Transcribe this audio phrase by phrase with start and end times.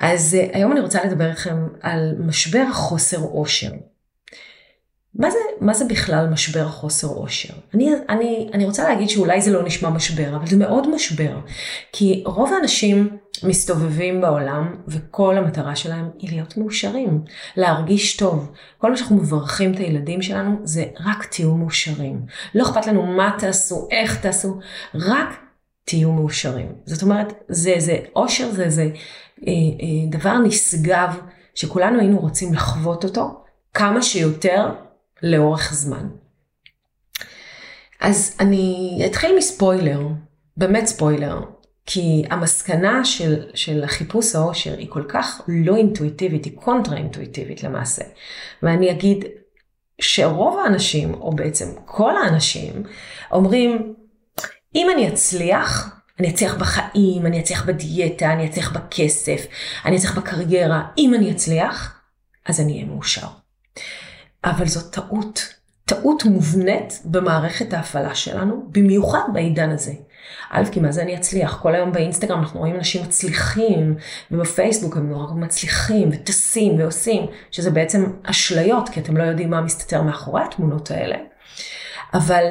[0.00, 3.70] אז uh, היום אני רוצה לדבר איתכם על משבר החוסר עושר.
[5.14, 7.54] מה זה, מה זה בכלל משבר החוסר עושר?
[7.74, 11.36] אני, אני, אני רוצה להגיד שאולי זה לא נשמע משבר, אבל זה מאוד משבר.
[11.92, 17.24] כי רוב האנשים מסתובבים בעולם, וכל המטרה שלהם היא להיות מאושרים,
[17.56, 18.52] להרגיש טוב.
[18.78, 22.22] כל מה שאנחנו מברכים את הילדים שלנו זה רק תהיו מאושרים.
[22.54, 24.58] לא אכפת לנו מה תעשו, איך תעשו,
[24.94, 25.28] רק
[25.84, 26.72] תהיו מאושרים.
[26.84, 28.94] זאת אומרת, זה, זה אושר, זה, זה אה, אה,
[30.10, 31.20] דבר נשגב
[31.54, 34.68] שכולנו היינו רוצים לחוות אותו כמה שיותר
[35.22, 36.08] לאורך זמן.
[38.00, 40.00] אז אני אתחיל מספוילר,
[40.56, 41.40] באמת ספוילר,
[41.86, 48.04] כי המסקנה של, של החיפוש האושר היא כל כך לא אינטואיטיבית, היא קונטרה אינטואיטיבית למעשה.
[48.62, 49.24] ואני אגיד
[50.00, 52.82] שרוב האנשים, או בעצם כל האנשים,
[53.32, 53.94] אומרים,
[54.74, 59.46] אם אני אצליח, אני אצליח בחיים, אני אצליח בדיאטה, אני אצליח בכסף,
[59.84, 60.82] אני אצליח בקריירה.
[60.98, 62.00] אם אני אצליח,
[62.46, 63.26] אז אני אהיה מאושר.
[64.44, 65.54] אבל זאת טעות.
[65.84, 69.92] טעות מובנית במערכת ההפעלה שלנו, במיוחד בעידן הזה.
[70.50, 71.58] א', כי מה זה אני אצליח?
[71.62, 73.96] כל היום באינסטגרם אנחנו רואים אנשים מצליחים,
[74.30, 80.02] ובפייסבוק הם נורא מצליחים, וטסים ועושים, שזה בעצם אשליות, כי אתם לא יודעים מה מסתתר
[80.02, 81.16] מאחורי התמונות האלה.
[82.14, 82.44] אבל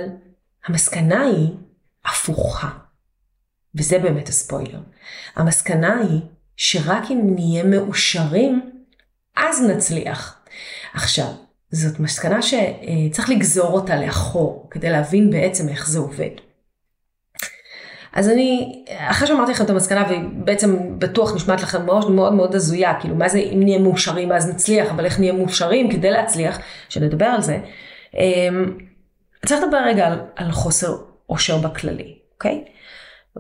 [0.68, 1.50] המסקנה היא
[2.06, 2.89] הפוכה.
[3.76, 4.80] וזה באמת הספוילר.
[5.36, 6.20] המסקנה היא
[6.58, 8.72] שרק אם נהיה מאושרים,
[9.36, 10.40] אז נצליח.
[10.94, 11.28] עכשיו,
[11.72, 16.30] זאת מסקנה שצריך לגזור אותה לאחור, כדי להבין בעצם איך זה עובד.
[18.14, 22.56] אז אני, אחרי שאמרתי לכם את המסקנה, והיא בעצם בטוח נשמעת לכם מאוד מאוד מאוד
[22.56, 26.60] הזויה, כאילו מה זה אם נהיה מאושרים אז נצליח, אבל איך נהיה מאושרים כדי להצליח,
[26.90, 27.60] שנדבר על זה.
[28.14, 28.78] אמ,
[29.46, 30.98] צריך לדבר רגע על, על חוסר
[31.30, 32.64] אושר בכללי, אוקיי?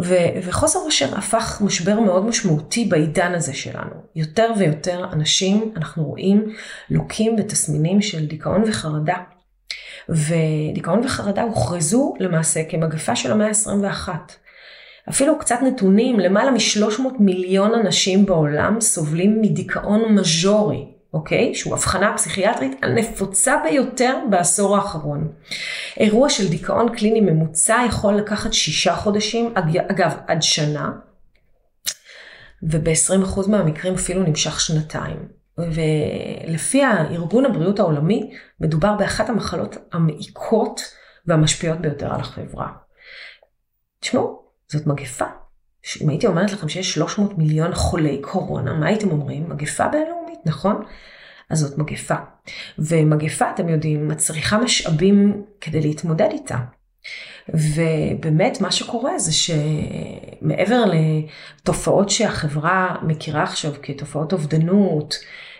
[0.03, 3.95] ו- וחוסר אושר הפך משבר מאוד משמעותי בעידן הזה שלנו.
[4.16, 6.53] יותר ויותר אנשים, אנחנו רואים,
[6.89, 9.17] לוקים בתסמינים של דיכאון וחרדה.
[10.09, 14.09] ודיכאון וחרדה הוכרזו למעשה כמגפה של המאה ה-21.
[15.09, 21.56] אפילו קצת נתונים, למעלה מ-300 מיליון אנשים בעולם סובלים מדיכאון מז'ורי, אוקיי?
[21.56, 25.31] שהוא הבחנה פסיכיאטרית הנפוצה ביותר בעשור האחרון.
[26.00, 29.53] אירוע של דיכאון קליני ממוצע יכול לקחת שישה חודשים,
[29.92, 30.92] אגב, עד שנה,
[32.64, 35.40] וב-20% מהמקרים אפילו נמשך שנתיים.
[35.58, 40.81] ולפי הארגון הבריאות העולמי, מדובר באחת המחלות המעיקות
[41.25, 42.68] והמשפיעות ביותר על החברה.
[44.00, 45.25] תשמעו, זאת מגפה.
[46.02, 49.50] אם הייתי אומרת לכם שיש 300 מיליון חולי קורונה, מה הייתם אומרים?
[49.50, 50.83] מגפה בינלאומית, נכון?
[51.50, 52.16] אז זאת מגפה.
[52.79, 56.57] ומגפה, אתם יודעים, מצריכה משאבים כדי להתמודד איתה.
[57.50, 65.16] ובאמת מה שקורה זה שמעבר לתופעות שהחברה מכירה עכשיו כתופעות אובדנות,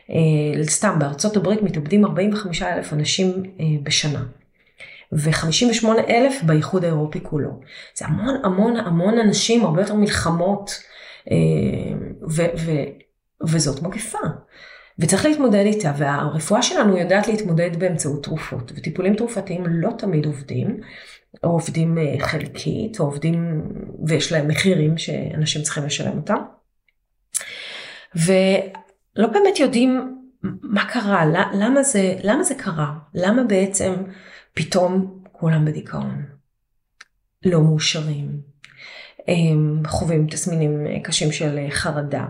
[0.10, 4.24] אה, סתם בארצות הברית מתאבדים 45 אלף אנשים אה, בשנה.
[5.12, 7.60] ו-58 אלף באיחוד האירופי כולו.
[7.98, 10.72] זה המון המון המון אנשים, הרבה יותר מלחמות,
[11.32, 11.36] אה,
[12.30, 12.90] ו- ו-
[13.44, 14.20] וזאת מגפה.
[15.00, 20.80] וצריך להתמודד איתה, והרפואה שלנו יודעת להתמודד באמצעות תרופות, וטיפולים תרופתיים לא תמיד עובדים,
[21.44, 23.62] או עובדים אה, חלקית, או עובדים,
[24.08, 26.38] ויש להם מחירים שאנשים צריכים לשלם אותם.
[28.16, 33.94] ולא באמת יודעים מה קרה, למה זה, למה זה קרה, למה בעצם
[34.54, 36.26] פתאום כולם בדיכאון,
[37.46, 38.42] לא מאושרים,
[39.88, 42.26] חווים תסמינים קשים של חרדה.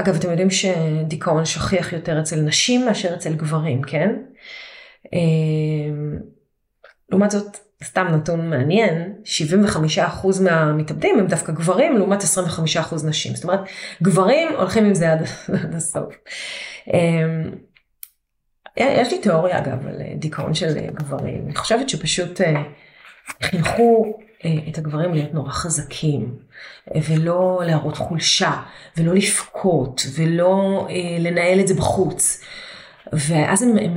[0.00, 4.16] אגב, אתם יודעים שדיכאון שכיח יותר אצל נשים מאשר אצל גברים, כן?
[7.10, 9.12] לעומת זאת, סתם נתון מעניין,
[10.24, 13.34] 75% מהמתאבדים הם דווקא גברים לעומת 25% נשים.
[13.34, 13.60] זאת אומרת,
[14.02, 15.22] גברים הולכים עם זה עד,
[15.64, 16.14] עד הסוף.
[18.76, 21.44] יש לי תיאוריה אגב על אה, דיכאון של אה, גברים.
[21.46, 22.62] אני חושבת שפשוט אה,
[23.42, 24.18] חינכו
[24.68, 26.34] את הגברים להיות נורא חזקים,
[27.08, 28.62] ולא להראות חולשה,
[28.96, 30.86] ולא לבכות, ולא
[31.20, 32.44] לנהל את זה בחוץ.
[33.12, 33.96] ואז הם, הם,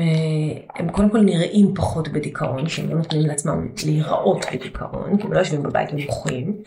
[0.76, 5.34] הם קודם כל נראים פחות בדיכאון, כי הם לא נותנים לעצמם להיראות בדיכאון, כי הם
[5.34, 6.62] לא יושבים בבית ומוחים,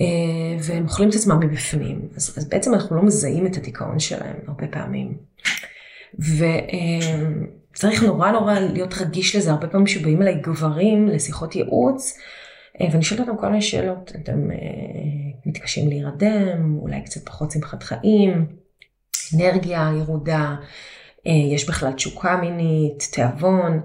[0.00, 0.06] אה,
[0.62, 2.08] והם אוכלים את עצמם מבפנים.
[2.16, 5.16] אז, אז בעצם אנחנו לא מזהים את הדיכאון שלהם הרבה פעמים.
[7.74, 12.22] וצריך נורא נורא להיות רגיש לזה, הרבה פעמים שבאים אליי גברים לשיחות ייעוץ, אה,
[12.80, 14.56] ואני שואלת אותם כל מיני שאלות, אתם אה,
[15.46, 18.46] מתקשים להירדם, אולי קצת פחות שמחת חיים,
[19.34, 20.54] אנרגיה ירודה,
[21.26, 23.80] אה, יש בכלל תשוקה מינית, תיאבון,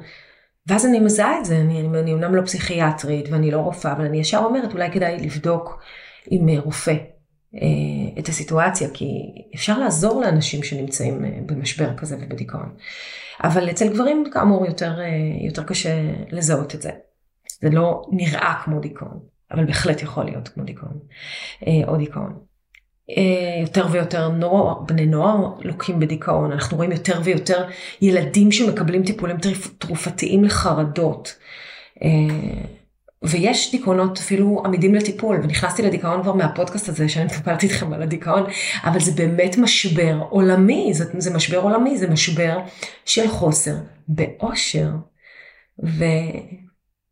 [0.68, 4.06] ואז אני מזהה את זה, אני, אני, אני אומנם לא פסיכיאטרית ואני לא רופאה, אבל
[4.06, 5.82] אני ישר אומרת, אולי כדאי לבדוק
[6.30, 6.94] עם רופא
[8.20, 9.08] את הסיטואציה, כי
[9.56, 12.76] אפשר לעזור לאנשים שנמצאים במשבר כזה ובדיכאון.
[13.44, 15.00] אבל אצל גברים כאמור יותר,
[15.42, 15.94] יותר קשה
[16.32, 16.92] לזהות את זה.
[17.62, 19.19] זה לא נראה כמו דיכאון,
[19.52, 21.00] אבל בהחלט יכול להיות כמו דיכאון
[21.68, 22.40] אה, או דיכאון.
[23.18, 27.68] אה, יותר ויותר נוער, בני נוער לוקים בדיכאון, אנחנו רואים יותר ויותר
[28.02, 29.38] ילדים שמקבלים טיפולים
[29.78, 31.36] תרופתיים לחרדות.
[32.04, 32.10] אה,
[33.24, 38.44] ויש דיכאונות אפילו עמידים לטיפול, ונכנסתי לדיכאון כבר מהפודקאסט הזה שאני מטפלתי איתכם על הדיכאון,
[38.84, 42.60] אבל זה באמת משבר עולמי, זה, זה משבר עולמי, זה משבר
[43.06, 43.75] של חוסר
[44.07, 44.90] באושר.
[45.84, 46.04] ו...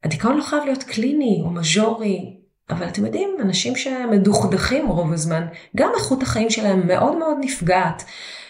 [0.04, 2.36] הדיכאון לא חייב להיות קליני או מז'ורי,
[2.70, 5.48] אבל אתם יודעים, אנשים שמדוכדכים רוב הזמן,
[5.78, 8.04] גם איכות החיים שלהם מאוד מאוד נפגעת,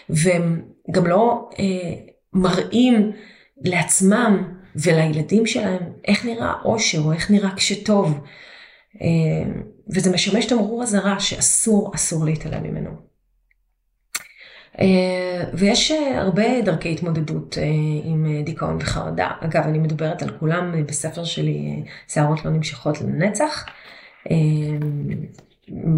[0.08, 1.94] והם גם לא אה,
[2.32, 3.12] מראים
[3.64, 8.20] לעצמם ולילדים שלהם איך נראה אושר או איך נראה כשטוב.
[9.02, 9.52] אה,
[9.94, 13.09] וזה משמש תמרור אזהרה שאסור, אסור להתעלם ממנו.
[14.80, 17.64] אה, ויש אה, הרבה דרכי התמודדות אה,
[18.04, 19.30] עם דיכאון וחרדה.
[19.40, 23.66] אגב, אני מדברת על כולם בספר שלי, שערות לא נמשכות לנצח.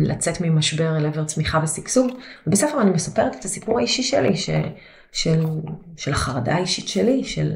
[0.00, 2.10] לצאת ממשבר אל עבר צמיחה ושגשוג.
[2.46, 4.50] ובספר אני מספרת את הסיפור האישי שלי, ש,
[5.12, 5.44] של,
[5.96, 7.52] של החרדה האישית שלי, של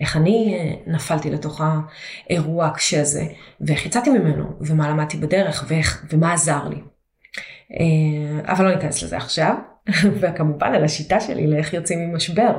[0.00, 1.60] איך אני נפלתי לתוך
[2.28, 3.24] האירוע הקשה הזה,
[3.60, 6.80] ואיך יצאתי ממנו, ומה למדתי בדרך, ואיך, ומה עזר לי.
[8.46, 9.54] אבל לא ניכנס לזה עכשיו.
[10.20, 12.52] וכמובן על השיטה שלי לאיך יוצאים ממשבר.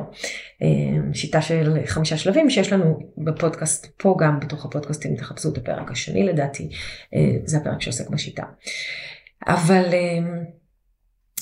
[0.62, 0.68] אה,
[1.14, 6.24] שיטה של חמישה שלבים שיש לנו בפודקאסט, פה גם בתוך הפודקאסטים תחפשו את הפרק השני
[6.24, 6.70] לדעתי,
[7.16, 8.44] אה, זה הפרק שעוסק בשיטה.
[9.48, 10.44] אבל אה,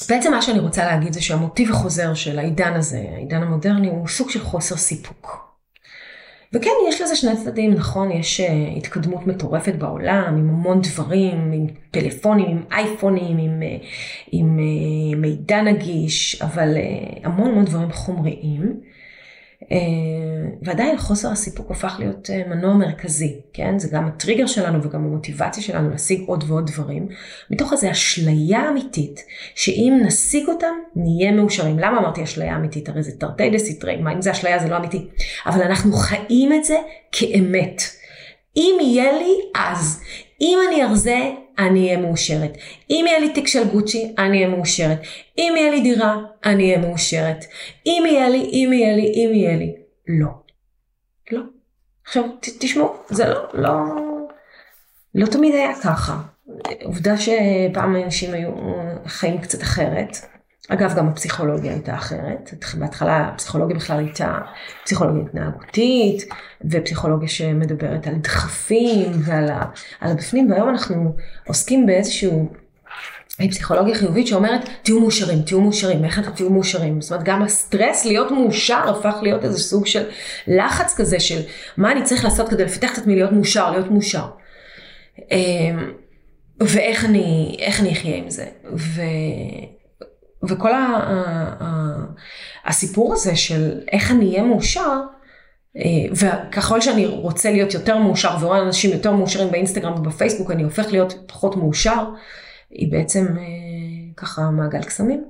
[0.10, 4.30] בעצם מה שאני רוצה להגיד זה שהמוטיב החוזר של העידן הזה, העידן המודרני, הוא סוג
[4.30, 5.51] של חוסר סיפוק.
[6.54, 11.68] וכן, יש לזה שני צדדים, נכון, יש uh, התקדמות מטורפת בעולם, עם המון דברים, עם
[11.92, 13.86] פלאפונים, עם אייפונים, עם, uh,
[14.32, 16.78] עם uh, מידע נגיש, אבל
[17.24, 18.80] המון המון דברים חומריים.
[19.72, 19.78] אה,
[20.62, 23.80] ועדיין חוסר הסיפוק הפך להיות אה, מנוע מרכזי, כן?
[23.80, 27.08] זה גם הטריגר שלנו וגם המוטיבציה שלנו להשיג עוד ועוד דברים,
[27.50, 29.26] מתוך איזו אשליה אמיתית,
[29.56, 31.80] שאם נשיג אותם, נהיה מאושרים.
[31.80, 32.90] למה אמרתי אשליה אמיתית?
[32.90, 35.08] הרי זה תרתי דה סיטרי, מה אם זה אשליה זה לא אמיתי,
[35.46, 36.78] אבל אנחנו חיים את זה
[37.12, 37.82] כאמת.
[38.58, 40.02] אם יהיה לי, אז.
[40.42, 42.58] אם אני ארזה, אני אהיה מאושרת.
[42.90, 45.00] אם יהיה לי תיק של גוצ'י, אני אהיה מאושרת.
[45.38, 47.46] אם יהיה לי דירה, אני אהיה מאושרת.
[47.86, 49.76] אם יהיה לי, אם יהיה לי, אם יהיה לי.
[50.08, 50.28] לא.
[51.32, 51.42] לא.
[52.06, 53.72] עכשיו, ת, תשמעו, זה לא, לא,
[55.16, 56.22] לא תמיד היה ככה.
[56.84, 58.52] עובדה שפעם אנשים היו
[59.06, 60.18] חיים קצת אחרת.
[60.74, 62.54] אגב, גם הפסיכולוגיה הייתה אחרת.
[62.80, 64.38] בהתחלה הפסיכולוגיה בכלל הייתה
[64.84, 66.26] פסיכולוגיה התנהגותית,
[66.72, 69.64] ופסיכולוגיה שמדברת על דחפים ועל ה,
[70.02, 71.16] על הבפנים, והיום אנחנו
[71.48, 72.50] עוסקים באיזשהו...
[73.50, 77.02] פסיכולוגיה חיובית שאומרת תהיו מאושרים, תהיו מאושרים, איך אתם תהיו מאושרים?
[77.02, 80.04] זאת אומרת גם הסטרס להיות מאושר הפך להיות איזה סוג של
[80.48, 81.40] לחץ כזה של
[81.78, 84.26] מה אני צריך לעשות כדי לפתח את עצמי להיות מאושר, להיות מאושר.
[85.32, 85.92] אמ,
[86.60, 88.46] ואיך אני, אני אחיה עם זה.
[88.74, 89.02] ו...
[90.44, 91.14] וכל ה, ה,
[91.64, 91.96] ה,
[92.66, 95.02] הסיפור הזה של איך אני אהיה מאושר,
[95.78, 95.82] אה,
[96.12, 101.14] וככל שאני רוצה להיות יותר מאושר ורואה אנשים יותר מאושרים באינסטגרם ובפייסבוק, אני הופך להיות
[101.28, 102.10] פחות מאושר,
[102.70, 103.44] היא בעצם אה,
[104.18, 105.26] ככה מעגל קסמים.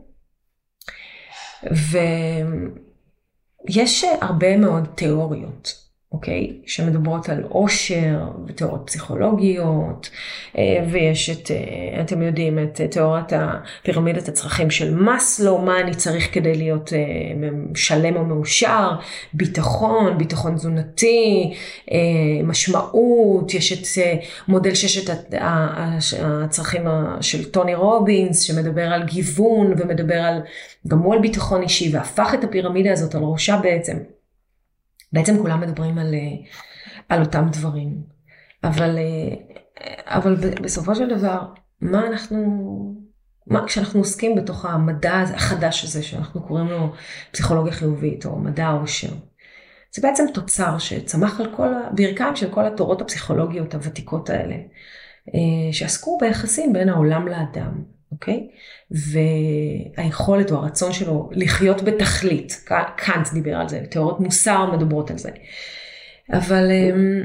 [3.69, 6.51] ויש הרבה מאוד תיאוריות אוקיי?
[6.65, 10.09] שמדברות על עושר ותיאוריות פסיכולוגיות,
[10.57, 16.33] אה, ויש את, אה, אתם יודעים, את תיאוריית הפירמידת הצרכים של מאסלו, מה אני צריך
[16.33, 16.99] כדי להיות אה,
[17.75, 18.91] שלם או מאושר,
[19.33, 21.53] ביטחון, ביטחון תזונתי,
[22.43, 24.03] משמעות, יש את
[24.47, 25.35] מודל ששת
[26.19, 26.81] הצרכים
[27.21, 30.41] של טוני רובינס, שמדבר על גיוון ומדבר על,
[30.87, 33.97] גם הוא על ביטחון אישי, והפך את הפירמידה הזאת על ראשה בעצם.
[35.13, 36.47] בעצם כולם מדברים על, אה,
[37.09, 38.03] על אותם דברים.
[38.63, 39.35] אבל, אה,
[40.05, 41.39] אבל בסופו של דבר,
[41.81, 42.37] מה אנחנו,
[43.47, 46.93] מה, כשאנחנו עוסקים בתוך המדע החדש הזה שאנחנו קוראים לו
[47.31, 49.13] פסיכולוגיה חיובית או מדע העושר.
[49.95, 54.55] זה בעצם תוצר שצמח על כל הברכיים של כל התורות הפסיכולוגיות הוותיקות האלה,
[55.27, 58.47] אה, שעסקו ביחסים בין העולם לאדם, אוקיי?
[58.91, 62.65] והיכולת או הרצון שלו לחיות בתכלית,
[62.97, 65.29] קאנט דיבר על זה, תיאוריות מוסר מדברות על זה.
[66.33, 67.21] אבל, אמ,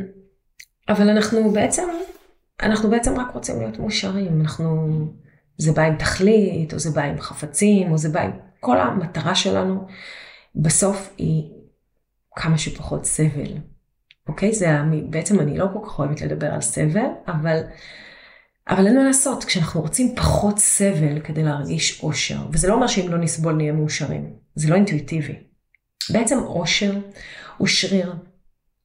[0.88, 1.88] אבל אנחנו בעצם,
[2.62, 4.98] אנחנו בעצם רק רוצים להיות מאושרים, אנחנו,
[5.58, 9.34] זה בא עם תכלית, או זה בא עם חפצים, או זה בא עם, כל המטרה
[9.34, 9.86] שלנו
[10.56, 11.50] בסוף היא
[12.36, 13.52] כמה שפחות סבל.
[14.28, 14.52] אוקיי?
[14.52, 14.66] זה
[15.10, 17.60] בעצם אני לא כל כך אוהבת לדבר על סבל, אבל,
[18.68, 23.08] אבל אין מה לעשות, כשאנחנו רוצים פחות סבל כדי להרגיש אושר, וזה לא אומר שאם
[23.08, 25.34] לא נסבול נהיה מאושרים, זה לא אינטואיטיבי.
[26.10, 27.00] בעצם אושר
[27.56, 28.14] הוא שריר,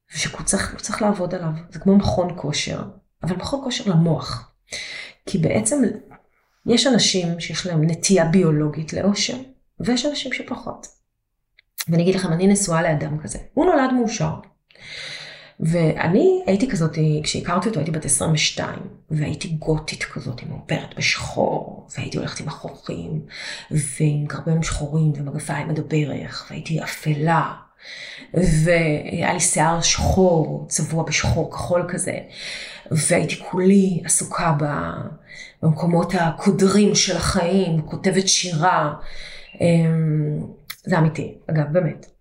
[0.08, 2.82] שהוא צריך, צריך לעבוד עליו, זה כמו מכון כושר,
[3.22, 4.52] אבל מכון כושר למוח.
[5.26, 5.82] כי בעצם
[6.66, 9.36] יש אנשים שיש להם נטייה ביולוגית לאושר,
[9.80, 10.86] ויש אנשים שפחות.
[11.88, 13.38] ואני אגיד לכם, אני נשואה לאדם כזה.
[13.54, 14.34] הוא נולד מאושר.
[15.62, 18.78] ואני הייתי כזאת, כשהכרתי אותו הייתי בת 22,
[19.10, 23.20] והייתי גותית כזאת, מעוברת בשחור, והייתי הולכת עם החוכים,
[23.70, 27.52] ועם גרביים שחורים ומגפיים עד הברך, והייתי אפלה,
[28.34, 32.18] והיה לי שיער שחור, צבוע בשחור כחול כזה,
[32.90, 34.56] והייתי כולי עסוקה
[35.62, 38.94] במקומות הקודרים של החיים, כותבת שירה.
[39.60, 40.46] אמ,
[40.84, 42.11] זה אמיתי, אגב, באמת.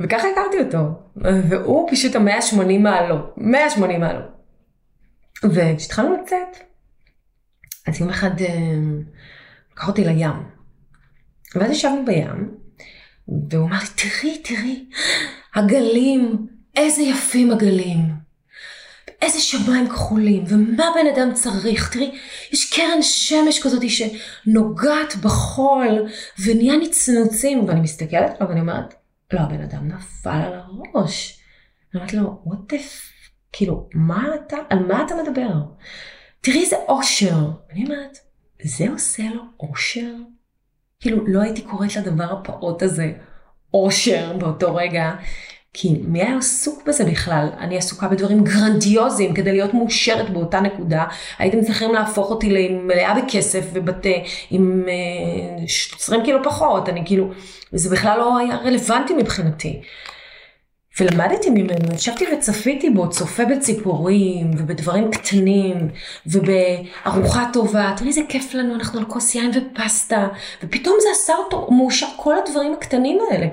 [0.00, 1.02] וככה הכרתי אותו,
[1.50, 4.24] והוא פשוט ה-180 מעלות, 180 מעלות.
[5.44, 6.56] וכשהתחלנו לצאת,
[7.86, 8.74] אז יום אחד אה,
[9.72, 10.30] לקח אותי לים.
[11.54, 12.54] ואז ישבנו בים,
[13.50, 14.84] והוא אמר לי, תראי, תראי,
[15.54, 16.46] הגלים,
[16.76, 18.21] איזה יפים הגלים.
[19.22, 21.92] איזה שמיים כחולים, ומה בן אדם צריך?
[21.92, 22.18] תראי,
[22.52, 26.08] יש קרן שמש כזאת שנוגעת בחול,
[26.44, 28.94] ונהיה נצנוצים, ואני מסתכלת עליו ואני אומרת,
[29.32, 31.40] לא, הבן אדם נפל על הראש.
[31.94, 32.78] אני אומרת לו, what the.
[33.52, 35.52] כאילו, מה אתה, על מה אתה מדבר?
[36.40, 37.50] תראי איזה אושר.
[37.72, 38.18] אני אומרת,
[38.62, 40.14] זה עושה לו אושר?
[41.00, 43.12] כאילו, לא הייתי קוראת לדבר הפעוט הזה
[43.74, 45.12] אושר באותו רגע,
[45.74, 47.48] כי מי היה עסוק בזה בכלל?
[47.58, 51.04] אני עסוקה בדברים גרנדיוזיים כדי להיות מאושרת באותה נקודה.
[51.38, 54.08] הייתם צריכים להפוך אותי למלאה בכסף ובתה
[54.50, 54.84] עם
[55.98, 56.88] 20 אה, קילו פחות.
[56.88, 57.30] אני כאילו,
[57.72, 59.80] זה בכלל לא היה רלוונטי מבחינתי.
[61.00, 65.88] ולמדתי ממנו, ישבתי וצפיתי בו, צופה בציפורים ובדברים קטנים
[66.26, 70.28] ובארוחה טובה, תראי איזה כיף לנו, אנחנו על כוס יין ופסטה,
[70.62, 73.46] ופתאום זה עשה אותו מאושר, כל הדברים הקטנים האלה.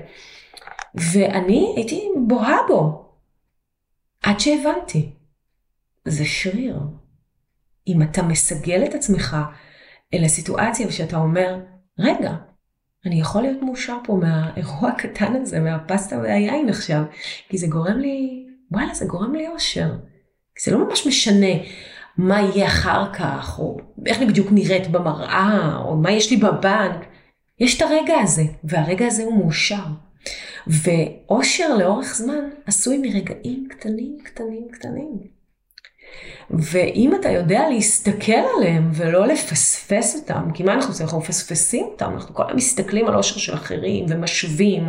[0.96, 3.10] ואני הייתי בוהה בו.
[4.24, 5.12] עד שהבנתי,
[6.06, 6.80] זה שריר.
[7.88, 9.38] אם אתה מסגל את עצמך
[10.14, 11.60] אל הסיטואציה ושאתה אומר,
[12.00, 12.36] רגע,
[13.06, 17.04] אני יכול להיות מאושר פה מהאירוע הקטן הזה, מהפסטה והיין עכשיו,
[17.50, 19.92] כי זה גורם לי, וואלה, זה גורם לי אושר.
[20.64, 21.64] זה לא ממש משנה
[22.18, 27.06] מה יהיה אחר כך, או איך אני בדיוק נראית במראה, או מה יש לי בבנק.
[27.60, 29.86] יש את הרגע הזה, והרגע הזה הוא מאושר.
[30.70, 35.40] ואושר לאורך זמן עשוי מרגעים קטנים, קטנים, קטנים.
[36.50, 41.06] ואם אתה יודע להסתכל עליהם ולא לפספס אותם, כי מה אנחנו עושים?
[41.06, 44.84] אנחנו מפספסים אותם, אנחנו כל הזמן מסתכלים על אושר של אחרים ומשווים.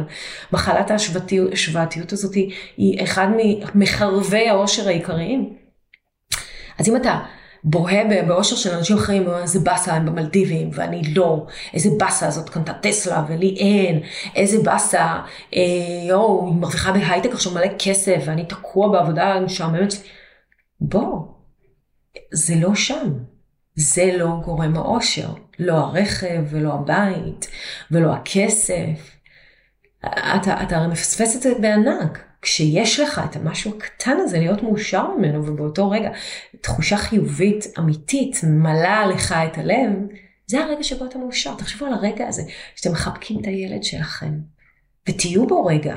[0.53, 2.35] מחלת ההשוואתיות הזאת
[2.77, 3.29] היא אחד
[3.75, 5.55] ממחרבי האושר העיקריים.
[6.79, 7.21] אז אם אתה
[7.65, 12.73] בוהה באושר של אנשים אחרים, איזה באסה הם במלדיבים ואני לא, איזה באסה הזאת קנתה
[12.73, 14.01] טסלה ולי אין,
[14.37, 15.21] איזה באסה,
[15.55, 15.61] אה,
[16.09, 19.95] יואו, היא מרוויחה בהייטק עכשיו מלא כסף ואני תקוע בעבודה משעממת.
[20.81, 21.23] בוא,
[22.33, 23.13] זה לא שם.
[23.75, 25.29] זה לא גורם האושר.
[25.59, 27.47] לא הרכב ולא הבית
[27.91, 29.17] ולא הכסף.
[30.07, 32.30] אתה, אתה הרי מפספס את זה בענק.
[32.43, 36.11] כשיש לך את המשהו הקטן הזה להיות מאושר ממנו ובאותו רגע
[36.61, 39.91] תחושה חיובית אמיתית מלאה לך את הלב,
[40.47, 41.55] זה הרגע שבו אתה מאושר.
[41.55, 42.43] תחשבו על הרגע הזה
[42.77, 44.33] שאתם מחבקים את הילד שלכם
[45.09, 45.97] ותהיו בו רגע.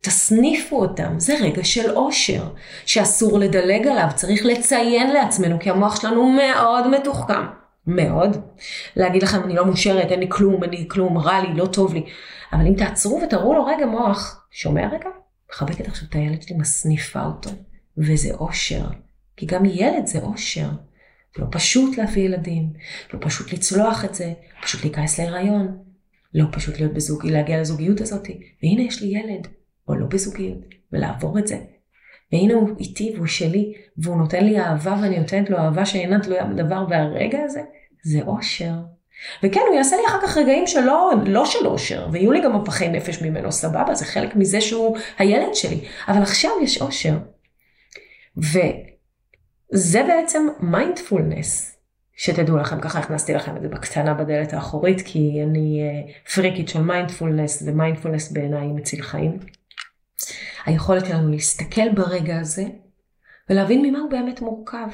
[0.00, 2.48] תסניפו אותם, זה רגע של אושר,
[2.86, 7.42] שאסור לדלג עליו, צריך לציין לעצמנו, כי המוח שלנו מאוד מתוחכם,
[7.86, 8.36] מאוד.
[8.96, 11.94] להגיד לכם, אני לא מאושרת, אין לי כלום, אין לי כלום, רע לי, לא טוב
[11.94, 12.06] לי.
[12.52, 15.08] אבל אם תעצרו ותראו לו, רגע מוח, שומע רגע?
[15.50, 17.50] מחבקת עכשיו את הילד שלי, מסניפה אותו,
[17.98, 18.86] וזה אושר.
[19.36, 20.68] כי גם ילד זה אושר.
[21.38, 22.72] לא פשוט להביא ילדים,
[23.14, 24.32] לא פשוט לצלוח את זה,
[24.62, 25.78] פשוט להיכנס להיריון,
[26.34, 28.28] לא פשוט להיות בזוגי, להגיע לזוגיות הזאת,
[28.62, 29.48] והנה יש לי ילד,
[29.88, 30.58] או לא בזוגיות,
[30.92, 31.60] ולעבור את זה.
[32.32, 36.44] והנה הוא איתי והוא שלי, והוא נותן לי אהבה ואני נותנת לו אהבה שאינה תלויה
[36.44, 37.62] בדבר, והרגע הזה,
[38.02, 38.74] זה אושר.
[39.42, 42.88] וכן, הוא יעשה לי אחר כך רגעים שלא, לא של אושר, ויהיו לי גם הפחי
[42.88, 47.14] נפש ממנו, סבבה, זה חלק מזה שהוא הילד שלי, אבל עכשיו יש אושר.
[48.36, 51.76] וזה בעצם מיינדפולנס,
[52.16, 55.82] שתדעו לכם, ככה הכנסתי לכם את זה בקטנה בדלת האחורית, כי אני
[56.34, 59.38] פריקית של mindfulness, ו mindfulness בעיניי מציל חיים.
[60.66, 62.64] היכולת שלנו להסתכל ברגע הזה,
[63.50, 64.88] ולהבין ממה הוא באמת מורכב.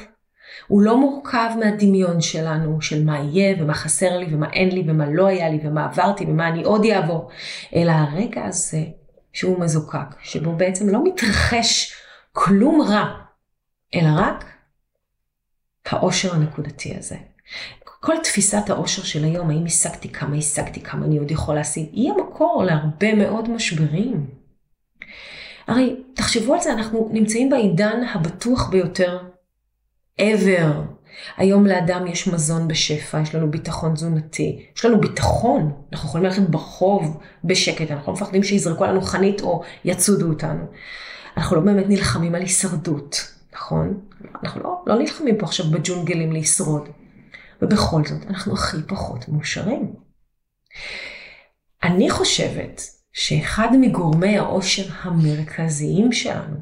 [0.66, 5.06] הוא לא מורכב מהדמיון שלנו, של מה יהיה ומה חסר לי ומה אין לי ומה
[5.10, 7.28] לא היה לי ומה עברתי ומה אני עוד אעבור,
[7.74, 8.84] אלא הרגע הזה
[9.32, 11.94] שהוא מזוקק, שבו בעצם לא מתרחש
[12.32, 13.04] כלום רע,
[13.94, 14.44] אלא רק
[15.86, 17.16] העושר הנקודתי הזה.
[17.84, 22.10] כל תפיסת העושר של היום, האם השגתי כמה השגתי, כמה אני עוד יכול להשיג, היא
[22.10, 24.26] המקור להרבה מאוד משברים.
[25.66, 29.18] הרי תחשבו על זה, אנחנו נמצאים בעידן הבטוח ביותר
[30.20, 30.90] ever.
[31.36, 36.42] היום לאדם יש מזון בשפע, יש לנו ביטחון תזונתי, יש לנו ביטחון, אנחנו יכולים ללכת
[36.42, 40.64] ברחוב בשקט, אנחנו לא מפחדים שיזרקו עלינו חנית או יצודו אותנו.
[41.36, 44.00] אנחנו לא באמת נלחמים על הישרדות, נכון?
[44.42, 46.88] אנחנו לא, לא נלחמים פה עכשיו בג'ונגלים לשרוד.
[47.62, 49.92] ובכל זאת, אנחנו הכי פחות מאושרים.
[51.82, 56.56] אני חושבת שאחד מגורמי העושר המרכזיים שלנו,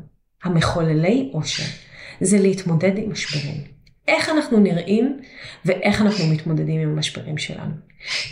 [0.45, 1.88] המחוללי עושר,
[2.21, 3.79] זה להתמודד עם משברים.
[4.09, 5.21] איך אנחנו נראים
[5.65, 7.73] ואיך אנחנו מתמודדים עם המשברים שלנו.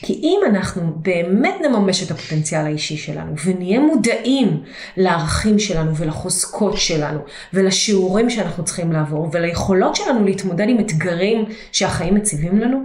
[0.02, 4.62] כי אם אנחנו באמת נממש את הפוטנציאל האישי שלנו ונהיה מודעים
[4.96, 7.20] לערכים שלנו ולחוזקות שלנו
[7.52, 12.82] ולשיעורים שאנחנו צריכים לעבור וליכולות שלנו להתמודד עם אתגרים שהחיים מציבים לנו,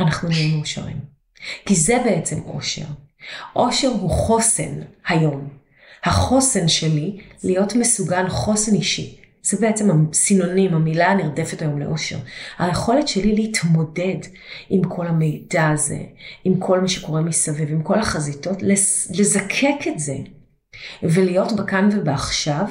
[0.00, 0.96] אנחנו נהיה מאושרים.
[1.66, 2.86] כי זה בעצם אושר.
[3.56, 5.48] אושר הוא חוסן היום.
[6.04, 9.19] החוסן שלי להיות מסוגל חוסן אישי.
[9.42, 12.18] זה בעצם הסינונים, המילה הנרדפת היום לאושר.
[12.58, 14.18] היכולת שלי להתמודד
[14.70, 15.98] עם כל המידע הזה,
[16.44, 18.62] עם כל מה שקורה מסביב, עם כל החזיתות,
[19.18, 20.16] לזקק את זה,
[21.02, 22.64] ולהיות בכאן ובעכשיו,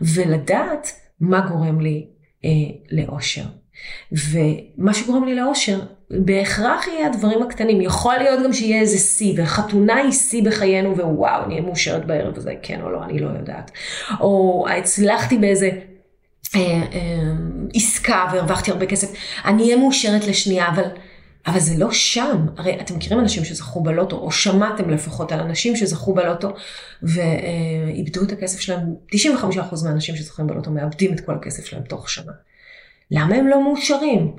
[0.00, 2.06] ולדעת מה גורם לי
[2.44, 2.50] אה,
[2.90, 3.44] לאושר.
[4.12, 7.80] ומה שגורם לי לאושר, בהכרח יהיה הדברים הקטנים.
[7.80, 12.36] יכול להיות גם שיהיה איזה שיא, וחתונה היא שיא בחיינו, ווואו, אני אהיה מאושרת בערב
[12.36, 13.70] הזה, כן או לא, אני לא יודעת.
[14.20, 15.70] או הצלחתי באיזה
[17.74, 19.12] עסקה והרווחתי הרבה כסף,
[19.44, 20.84] אני אהיה מאושרת לשנייה, אבל,
[21.46, 22.46] אבל זה לא שם.
[22.56, 26.54] הרי אתם מכירים אנשים שזכו בלוטו, או שמעתם לפחות על אנשים שזכו בלוטו
[27.02, 29.16] ואיבדו את הכסף שלהם, 95%
[29.84, 32.32] מהאנשים שזוכים בלוטו מאבדים את כל הכסף שלהם תוך שנה.
[33.10, 34.36] למה הם לא מאושרים?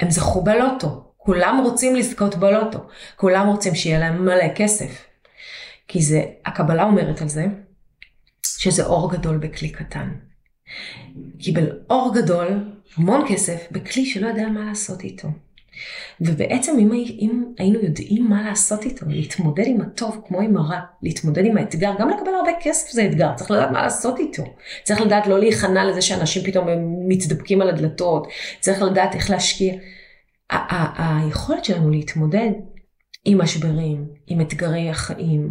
[0.00, 1.04] הם זכו בלוטו.
[1.16, 2.78] כולם רוצים לזכות בלוטו.
[3.16, 5.04] כולם רוצים שיהיה להם מלא כסף.
[5.88, 7.46] כי זה, הקבלה אומרת על זה,
[8.46, 10.27] שזה אור גדול בכלי קטן.
[11.38, 12.48] קיבל אור גדול,
[12.96, 15.28] המון כסף, בכלי שלא יודע מה לעשות איתו.
[16.20, 21.44] ובעצם אם, אם היינו יודעים מה לעשות איתו, להתמודד עם הטוב כמו עם הרע, להתמודד
[21.44, 24.42] עם האתגר, גם לקבל הרבה כסף זה אתגר, צריך לדעת מה לעשות איתו.
[24.84, 26.66] צריך לדעת לא להיכנע לזה שאנשים פתאום
[27.08, 28.28] מתדפקים על הדלתות,
[28.60, 29.74] צריך לדעת איך להשקיע.
[30.98, 32.50] היכולת שלנו להתמודד
[33.30, 35.48] עם משברים, עם אתגרי החיים,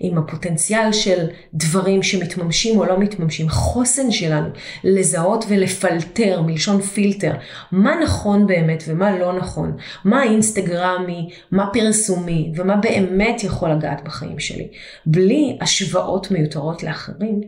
[0.00, 4.48] עם הפוטנציאל של דברים שמתממשים או לא מתממשים, החוסן שלנו
[4.84, 7.32] לזהות ולפלטר, מלשון פילטר,
[7.72, 14.38] מה נכון באמת ומה לא נכון, מה אינסטגרמי, מה פרסומי ומה באמת יכול לגעת בחיים
[14.38, 14.68] שלי,
[15.06, 17.40] בלי השוואות מיותרות לאחרים,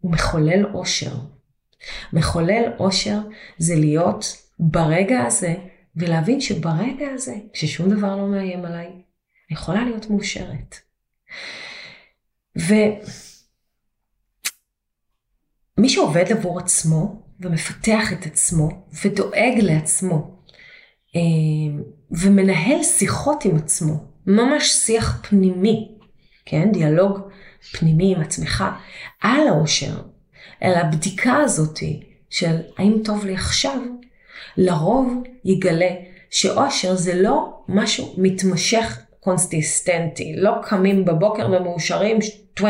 [0.00, 1.14] הוא מחולל אושר.
[2.12, 3.18] מחולל אושר
[3.58, 5.54] זה להיות ברגע הזה
[5.96, 9.01] ולהבין שברגע הזה, כששום דבר לא מאיים עליי,
[9.52, 10.76] יכולה להיות מאושרת.
[12.56, 12.98] ומי
[15.88, 18.68] שעובד עבור עצמו ומפתח את עצמו
[19.04, 20.42] ודואג לעצמו
[21.16, 21.20] אה,
[22.10, 23.94] ומנהל שיחות עם עצמו,
[24.26, 25.98] ממש שיח פנימי,
[26.44, 27.18] כן, דיאלוג
[27.72, 28.64] פנימי עם עצמך,
[29.20, 30.02] על האושר,
[30.60, 33.80] על הבדיקה הזאתי של האם טוב לי עכשיו,
[34.56, 35.90] לרוב יגלה
[36.30, 42.18] שאושר זה לא משהו מתמשך קונסיסטנטי, לא קמים בבוקר ומאושרים
[42.60, 42.64] 24/7.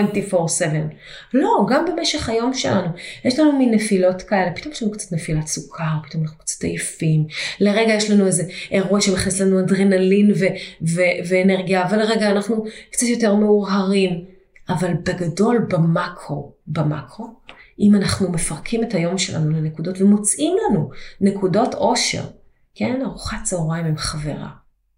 [1.35, 2.89] לא, גם במשך היום שלנו.
[3.25, 7.27] יש לנו מין נפילות כאלה, פתאום יש לנו קצת נפילת סוכר, פתאום אנחנו קצת עייפים.
[7.61, 10.45] לרגע יש לנו איזה אירוע שמכניס לנו אדרנלין ו-
[10.89, 14.25] ו- ואנרגיה, ולרגע אנחנו קצת יותר מאורהרים.
[14.69, 17.27] אבל בגדול, במאקרו, במאקרו,
[17.81, 22.23] אם אנחנו מפרקים את היום שלנו לנקודות ומוצאים לנו נקודות עושר,
[22.75, 24.49] כן, ארוחת צהריים עם חברה,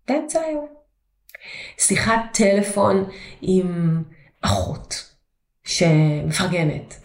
[0.09, 0.74] באמצע היום.
[1.79, 3.05] שיחת טלפון
[3.43, 4.03] עם
[4.41, 5.15] אחות,
[5.65, 7.01] שמפרגנת,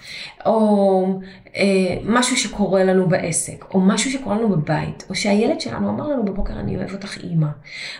[0.45, 1.19] או
[1.55, 6.25] אה, משהו שקורה לנו בעסק, או משהו שקורה לנו בבית, או שהילד שלנו אמר לנו
[6.25, 7.47] בבוקר אני אוהב אותך אימא,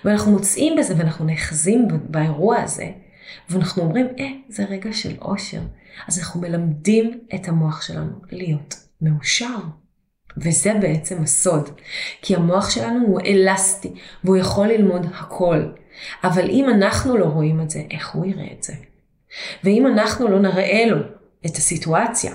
[0.05, 2.91] ואנחנו מוצאים בזה ואנחנו נאחזים באירוע הזה,
[3.49, 5.61] ואנחנו אומרים, אה, זה רגע של אושר.
[6.07, 9.57] אז אנחנו מלמדים את המוח שלנו להיות מאושר.
[10.37, 11.69] וזה בעצם הסוד.
[12.21, 15.71] כי המוח שלנו הוא אלסטי, והוא יכול ללמוד הכל.
[16.23, 18.73] אבל אם אנחנו לא רואים את זה, איך הוא יראה את זה?
[19.63, 20.97] ואם אנחנו לא נראה לו
[21.45, 22.33] את הסיטואציה,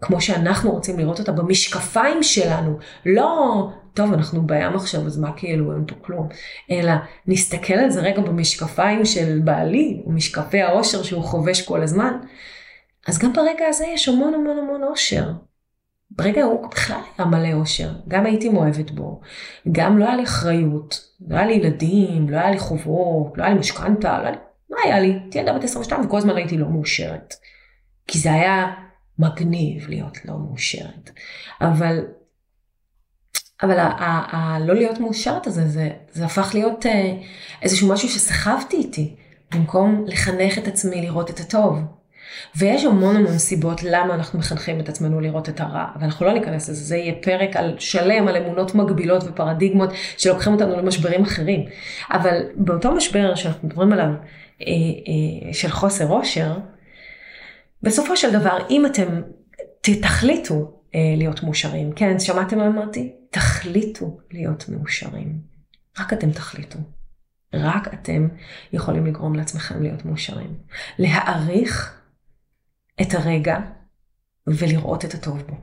[0.00, 5.72] כמו שאנחנו רוצים לראות אותה במשקפיים שלנו, לא, טוב, אנחנו בים עכשיו, אז מה כאילו,
[5.72, 6.28] אין פה כלום,
[6.70, 6.92] אלא
[7.26, 12.12] נסתכל על זה רגע במשקפיים של בעלי, משקפי העושר שהוא חובש כל הזמן,
[13.08, 15.30] אז גם ברגע הזה יש המון המון המון אושר.
[16.16, 19.20] ברגע הוא בכלל היה מלא אושר, גם הייתי מאוהבת בו,
[19.72, 23.52] גם לא היה לי אחריות, לא היה לי ילדים, לא היה לי חובות, לא היה
[23.52, 24.36] לי משכנתה, לא היה לי...
[24.70, 25.12] מה היה לי?
[25.12, 27.34] הייתי ילדה בת 22 וכל הזמן הייתי לא מאושרת.
[28.06, 28.74] כי זה היה
[29.18, 31.10] מגניב להיות לא מאושרת.
[31.60, 32.06] אבל,
[33.62, 33.76] אבל
[34.30, 37.16] הלא להיות מאושרת הזה, זה, זה הפך להיות אה,
[37.62, 39.16] איזשהו משהו שסחבתי איתי,
[39.54, 41.78] במקום לחנך את עצמי לראות את הטוב.
[42.56, 46.32] ויש המון המון סיבות למה אנחנו מחנכים את עצמנו לראות את הרע, אבל אנחנו לא
[46.32, 51.64] ניכנס לזה, זה יהיה פרק על שלם על אמונות מגבילות ופרדיגמות שלוקחים אותנו למשברים אחרים.
[52.10, 54.08] אבל באותו משבר שאנחנו מדברים עליו,
[54.60, 56.58] אה, אה, של חוסר עושר,
[57.82, 59.22] בסופו של דבר, אם אתם
[59.80, 63.12] תחליטו אה, להיות מאושרים, כן, שמעתם מה אמרתי?
[63.30, 65.38] תחליטו להיות מאושרים.
[66.00, 66.78] רק אתם תחליטו.
[67.54, 68.28] רק אתם
[68.72, 70.54] יכולים לגרום לעצמכם להיות מאושרים.
[70.98, 72.01] להעריך
[73.00, 73.58] את הרגע
[74.46, 75.56] ולראות את הטוב בו.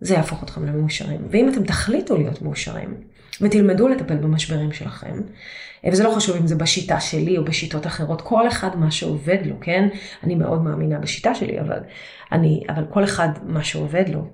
[0.00, 1.26] זה יהפוך אתכם למאושרים.
[1.30, 3.00] ואם אתם תחליטו להיות מאושרים
[3.40, 5.20] ותלמדו לטפל במשברים שלכם,
[5.90, 9.56] וזה לא חשוב אם זה בשיטה שלי או בשיטות אחרות, כל אחד מה שעובד לו,
[9.60, 9.88] כן?
[10.22, 11.78] אני מאוד מאמינה בשיטה שלי, אבל,
[12.32, 14.28] אני, אבל כל אחד מה שעובד לו.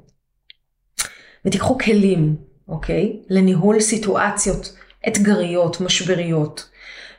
[1.44, 2.36] ותיקחו כלים,
[2.68, 3.22] אוקיי?
[3.28, 4.76] לניהול סיטואציות
[5.08, 6.70] אתגריות, משבריות,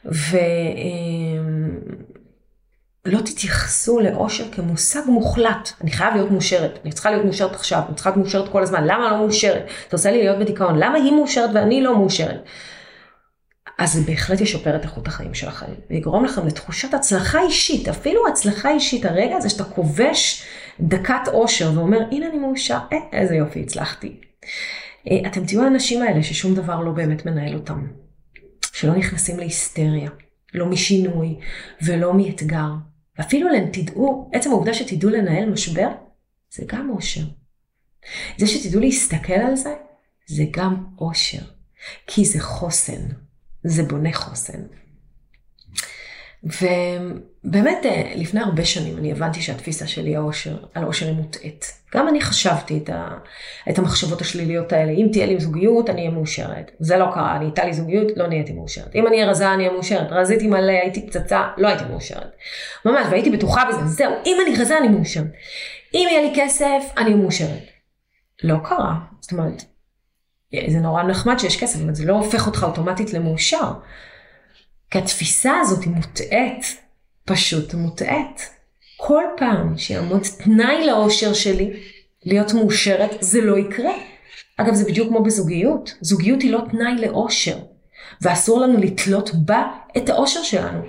[0.05, 0.37] ו...
[3.05, 5.69] לא תתייחסו לאושר כמושג מוחלט.
[5.81, 8.83] אני חייב להיות מאושרת, אני צריכה להיות מאושרת עכשיו, אני צריכה להיות מאושרת כל הזמן,
[8.83, 9.65] למה לא מאושרת?
[9.87, 12.45] אתה עושה לי להיות בדיכאון, למה היא מאושרת ואני לא מאושרת?
[13.77, 18.71] אז זה בהחלט ישפר את איכות החיים שלכם, ויגרום לכם לתחושת הצלחה אישית, אפילו הצלחה
[18.71, 20.45] אישית, הרגע הזה שאתה כובש
[20.79, 24.19] דקת אושר ואומר, הנה אני מאושר, אה, איזה יופי, הצלחתי.
[25.11, 27.87] אה, אתם תהיו האנשים האלה ששום דבר לא באמת מנהל אותם,
[28.73, 30.09] שלא נכנסים להיסטריה,
[30.53, 31.35] לא משינוי
[31.81, 32.90] ולא מאתגר.
[33.21, 35.87] ואפילו תדעו, עצם העובדה שתדעו לנהל משבר,
[36.53, 37.21] זה גם אושר.
[38.37, 39.75] זה שתדעו להסתכל על זה,
[40.27, 41.41] זה גם אושר.
[42.07, 43.01] כי זה חוסן.
[43.63, 44.61] זה בונה חוסן.
[46.43, 51.65] ובאמת, אה, לפני הרבה שנים אני הבנתי שהתפיסה שלי האושר, על אושר היא מוטעית.
[51.95, 53.07] גם אני חשבתי את, ה,
[53.69, 56.71] את המחשבות השליליות האלה, אם תהיה לי זוגיות, אני אהיה מאושרת.
[56.79, 58.95] זה לא קרה, אני הייתה לי זוגיות, לא נהייתי מאושרת.
[58.95, 60.07] אם אני אהיה רזה, אני אהיה מאושרת.
[60.11, 62.31] רזיתי מלא, הייתי פצצה, לא הייתי מאושרת.
[62.85, 65.31] ממש, והייתי בטוחה בזה, זהו, אם אני רזה, אני מאושרת.
[65.93, 67.63] אם יהיה לי כסף, אני מאושרת.
[68.43, 68.95] לא קרה.
[69.19, 69.63] זאת אומרת,
[70.67, 73.71] זה נורא נחמד שיש כסף, אבל זה לא הופך אותך אוטומטית למאושר.
[74.91, 76.77] כי התפיסה הזאת היא מוטעית,
[77.25, 78.49] פשוט מוטעית.
[78.97, 81.79] כל פעם שיעמוד תנאי לאושר שלי,
[82.25, 83.91] להיות מאושרת, זה לא יקרה.
[84.57, 85.93] אגב, זה בדיוק כמו בזוגיות.
[86.01, 87.57] זוגיות היא לא תנאי לאושר,
[88.21, 90.81] ואסור לנו לתלות בה את האושר שלנו,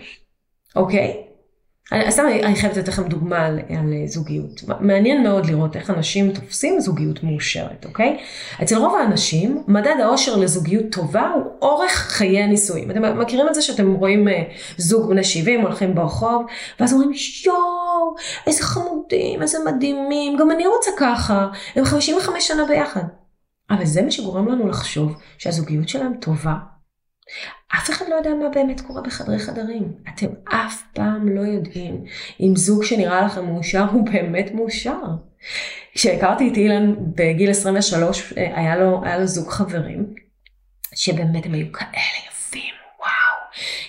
[0.76, 1.22] אוקיי?
[2.10, 4.60] סתם אני, אני חייבת לתת לכם דוגמה על, על זוגיות.
[4.80, 8.18] מעניין מאוד לראות איך אנשים תופסים זוגיות מאושרת, אוקיי?
[8.62, 12.90] אצל רוב האנשים, מדד האושר לזוגיות טובה הוא אורך חיי הנישואים.
[12.90, 14.30] אתם מכירים את זה שאתם רואים uh,
[14.76, 16.46] זוג בני 70 הולכים ברחוב,
[16.80, 17.10] ואז אומרים,
[17.46, 18.14] יואו,
[18.46, 23.02] איזה חמודים, איזה מדהימים, גם אני רוצה ככה, הם 55 שנה ביחד.
[23.70, 26.54] אבל זה מה שגורם לנו לחשוב שהזוגיות שלהם טובה
[27.76, 29.92] אף אחד לא יודע מה באמת קורה בחדרי חדרים.
[30.14, 32.04] אתם אף פעם לא יודעים
[32.40, 35.02] אם זוג שנראה לכם מאושר הוא באמת מאושר.
[35.94, 40.14] כשהכרתי את אילן בגיל 23, אה, היה לו, היה לו זוג חברים,
[40.94, 43.10] שבאמת הם היו כאלה יפים, וואו.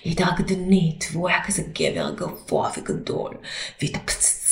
[0.04, 3.34] היא הייתה רקדנית, והוא היה כזה גבר גבוה וגדול,
[3.82, 3.94] והיא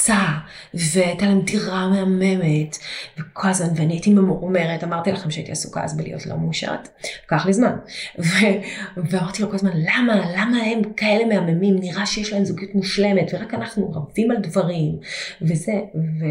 [0.02, 0.38] פצצה,
[0.74, 2.78] והייתה להם דירה מהממת,
[3.20, 6.90] וכל הזמן, ואני הייתי ממורמרת, אמרתי לכם שהייתי עסוקה אז בלהיות לא מאושרת,
[7.26, 7.76] לקח לי זמן,
[8.20, 8.62] ו-
[8.98, 13.54] ואמרתי לו כל הזמן, למה, למה הם כאלה מהממים, נראה שיש להם זוגיות מושלמת, ורק
[13.54, 15.00] אנחנו רבים על דברים,
[15.42, 16.26] וזה, ו...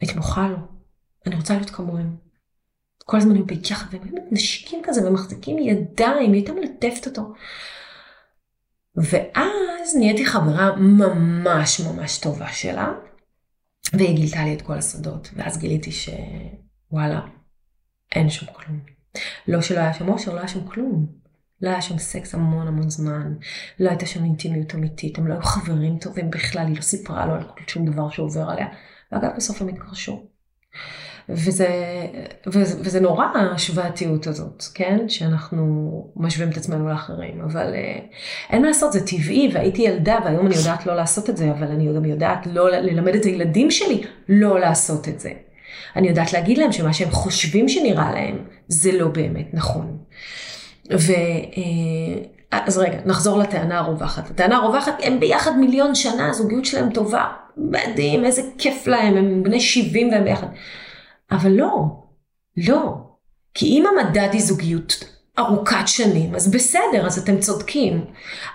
[0.00, 0.56] הייתי בוכה לו,
[1.26, 2.16] אני רוצה להיות כמוהם.
[3.04, 7.22] כל הזמן הם ביחד, והם מתנשקים כזה ומחזיקים ידיים, היא הייתה מלטפת אותו.
[8.96, 12.92] ואז נהייתי חברה ממש ממש טובה שלה,
[13.92, 17.20] והיא גילתה לי את כל הסודות, ואז גיליתי שוואלה,
[18.12, 18.80] אין שם כלום.
[19.48, 21.22] לא שלא היה שם אושר, לא היה שם כלום.
[21.62, 23.34] לא היה שם סקס המון המון זמן,
[23.80, 27.34] לא הייתה שם אינטימיות אמיתית, הם לא היו חברים טובים בכלל, היא לא סיפרה לו
[27.34, 28.66] על שום דבר שעובר עליה.
[29.12, 30.26] ואגב, בסוף הם התגרשו.
[31.28, 31.68] וזה,
[32.46, 35.08] וזה, וזה נורא השוואתיות הזאת, כן?
[35.08, 37.98] שאנחנו משווים את עצמנו לאחרים, אבל אה,
[38.50, 41.66] אין מה לעשות, זה טבעי, והייתי ילדה, והיום אני יודעת לא לעשות את זה, אבל
[41.66, 45.30] אני גם יודעת לא ללמד את הילדים שלי לא לעשות את זה.
[45.96, 49.96] אני יודעת להגיד להם שמה שהם חושבים שנראה להם, זה לא באמת נכון.
[50.92, 51.12] ו...
[51.56, 54.30] אה, אז רגע, נחזור לטענה הרווחת.
[54.30, 57.24] הטענה הרווחת, הם ביחד מיליון שנה, הזוגיות שלהם טובה,
[57.56, 60.46] מדהים, איזה כיף להם, הם בני 70 והם ביחד.
[61.32, 62.02] אבל לא,
[62.56, 62.94] לא.
[63.54, 65.04] כי אם המדד היא זוגיות
[65.38, 68.04] ארוכת שנים, אז בסדר, אז אתם צודקים.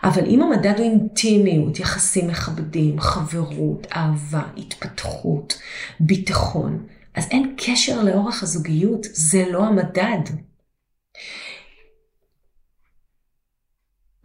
[0.03, 5.59] אבל אם המדד הוא אינטימיות, יחסים מכבדים, חברות, אהבה, התפתחות,
[5.99, 10.21] ביטחון, אז אין קשר לאורך הזוגיות, זה לא המדד.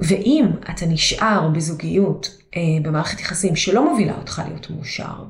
[0.01, 5.25] ואם אתה נשאר בזוגיות, אה, במערכת יחסים שלא מובילה אותך להיות מאושר,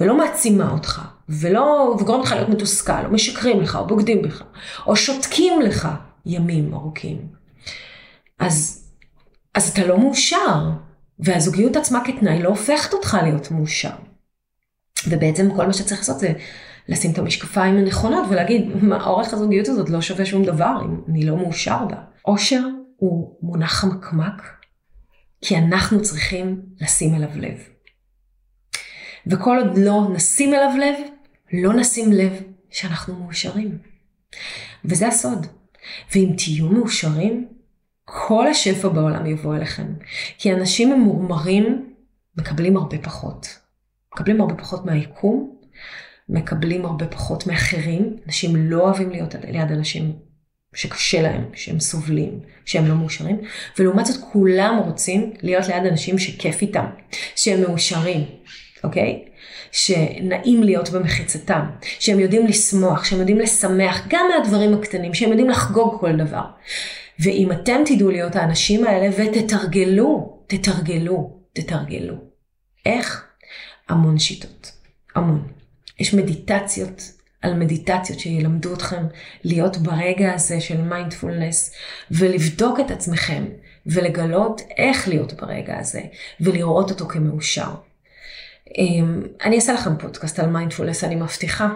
[0.00, 4.42] ולא מעצימה אותך, ולא, וגורם לך להיות מתוסכל, או משקרים לך, או בוגדים בך,
[4.86, 5.88] או שותקים לך
[6.26, 7.26] ימים ארוכים,
[8.38, 8.84] אז,
[9.54, 10.70] אז אתה לא מאושר,
[11.18, 13.90] והזוגיות עצמה כתנאי לא הופכת אותך להיות מאושר.
[15.08, 16.32] ובעצם כל מה שצריך לעשות זה
[16.88, 21.26] לשים את המשקפיים הנכונות ולהגיד, מה, אורך הזוגיות הזאת לא שווה שום דבר אם אני
[21.26, 21.96] לא מאושר בה.
[22.24, 22.62] אושר
[22.96, 24.42] הוא מונח חמקמק,
[25.40, 27.75] כי אנחנו צריכים לשים אליו לב.
[29.26, 30.94] וכל עוד לא נשים אליו לב,
[31.52, 33.78] לא נשים לב שאנחנו מאושרים.
[34.84, 35.46] וזה הסוד.
[36.14, 37.48] ואם תהיו מאושרים,
[38.04, 39.86] כל השפע בעולם יבוא אליכם.
[40.38, 41.94] כי אנשים ממורמרים
[42.36, 43.58] מקבלים הרבה פחות.
[44.14, 45.56] מקבלים הרבה פחות מהיקום,
[46.28, 48.16] מקבלים הרבה פחות מאחרים.
[48.26, 50.12] אנשים לא אוהבים להיות ליד אנשים
[50.74, 53.40] שקשה להם, שהם סובלים, שהם לא מאושרים,
[53.78, 56.86] ולעומת זאת כולם רוצים להיות ליד אנשים שכיף איתם,
[57.36, 58.24] שהם מאושרים,
[58.84, 59.24] אוקיי?
[59.72, 66.00] שנעים להיות במחיצתם, שהם יודעים לשמוח, שהם יודעים לשמח, גם מהדברים הקטנים, שהם יודעים לחגוג
[66.00, 66.44] כל דבר.
[67.18, 72.14] ואם אתם תדעו להיות האנשים האלה ותתרגלו, תתרגלו, תתרגלו.
[72.86, 73.26] איך?
[73.88, 74.72] המון שיטות,
[75.14, 75.48] המון.
[75.98, 77.02] יש מדיטציות
[77.42, 79.06] על מדיטציות שילמדו אתכם
[79.44, 81.74] להיות ברגע הזה של מיינדפולנס
[82.10, 83.44] ולבדוק את עצמכם
[83.86, 86.00] ולגלות איך להיות ברגע הזה
[86.40, 87.70] ולראות אותו כמאושר.
[88.78, 91.68] אמ, אני אעשה לכם פודקאסט על מיינדפולנס, אני מבטיחה,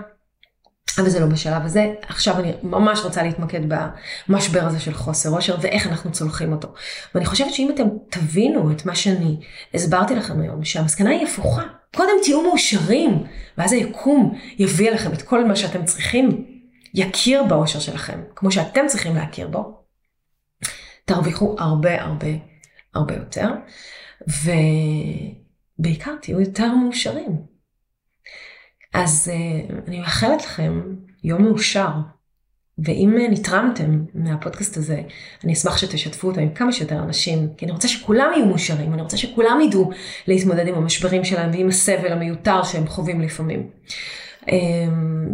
[0.98, 1.94] אבל זה לא בשלב הזה.
[2.02, 6.68] עכשיו אני ממש רוצה להתמקד במשבר הזה של חוסר אושר ואיך אנחנו צולחים אותו.
[7.14, 9.40] ואני חושבת שאם אתם תבינו את מה שאני
[9.74, 11.62] הסברתי לכם היום, שהמסקנה היא הפוכה.
[11.96, 13.24] קודם תהיו מאושרים,
[13.58, 16.46] ואז היקום יביא עליכם את כל מה שאתם צריכים,
[16.94, 19.80] יכיר באושר שלכם, כמו שאתם צריכים להכיר בו.
[21.04, 22.26] תרוויחו הרבה הרבה
[22.94, 23.48] הרבה יותר,
[25.80, 27.36] ובעיקר תהיו יותר מאושרים.
[28.94, 30.80] אז uh, אני מאחלת לכם
[31.24, 31.88] יום מאושר,
[32.78, 35.02] ואם uh, נתרמתם מהפודקאסט הזה,
[35.44, 39.02] אני אשמח שתשתפו אותו עם כמה שיותר אנשים, כי אני רוצה שכולם יהיו מאושרים, אני
[39.02, 39.90] רוצה שכולם ידעו
[40.26, 43.70] להתמודד עם המשברים שלהם ועם הסבל המיותר שהם חווים לפעמים.
[44.40, 44.52] Um,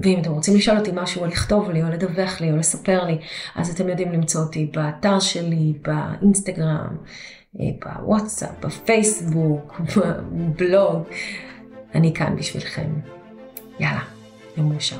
[0.02, 3.18] ואם אתם רוצים לשאול אותי משהו, או לכתוב לי, או לדווח לי, או לספר לי,
[3.54, 6.86] אז אתם יודעים למצוא אותי באתר שלי, באינסטגרם, אה,
[7.58, 11.02] בוואטסאפ, בפייסבוק, בבלוג.
[11.94, 12.90] אני כאן בשבילכם.
[13.80, 14.02] יאללה,
[14.56, 14.96] יום מאושר.